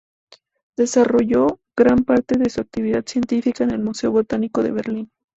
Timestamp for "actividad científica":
2.59-3.63